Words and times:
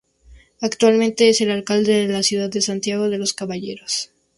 Actualmente 0.61 1.29
es 1.29 1.41
el 1.41 1.51
Alcalde 1.51 1.93
de 1.93 2.11
la 2.11 2.23
ciudad 2.23 2.49
de 2.49 2.63
Santiago 2.63 3.07
de 3.07 3.19
los 3.19 3.33
Caballeros. 3.33 4.09